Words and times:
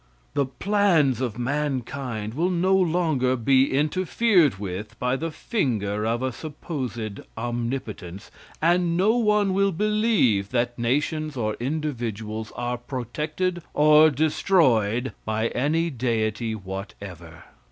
The 0.33 0.47
plans 0.47 1.21
of 1.21 1.37
mankind 1.37 2.33
will 2.33 2.49
no 2.49 2.75
longer 2.75 3.35
be 3.35 3.71
interfered 3.71 4.57
with 4.57 4.97
by 4.97 5.15
the 5.15 5.29
finger 5.29 6.07
of 6.07 6.23
a 6.23 6.31
supposed 6.31 7.19
omnipotence, 7.37 8.31
and 8.63 8.97
no 8.97 9.15
one 9.15 9.53
will 9.53 9.71
believe 9.71 10.49
that 10.49 10.79
nations 10.79 11.37
or 11.37 11.53
individuals 11.59 12.51
are 12.55 12.79
protected 12.79 13.61
or 13.75 14.09
destroyed 14.09 15.13
by 15.23 15.49
any 15.49 15.91
deity 15.91 16.55
whatever. 16.55 17.43